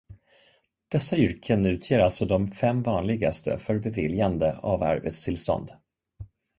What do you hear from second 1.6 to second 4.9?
utgör alltså de fem vanligaste för beviljande av